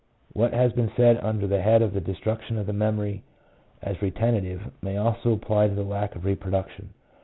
What 0.33 0.51
has 0.51 0.73
been 0.73 0.91
said 0.97 1.19
under 1.21 1.45
the 1.45 1.61
head 1.61 1.83
of 1.83 1.93
the 1.93 2.01
destruction 2.01 2.57
of 2.57 2.65
the 2.65 2.73
memory 2.73 3.21
as 3.83 4.01
retentive, 4.01 4.71
may 4.81 4.97
also 4.97 5.31
apply 5.33 5.67
to 5.67 5.75
the 5.75 5.83
lack 5.83 6.15
of 6.15 6.25
reproduction. 6.25 6.89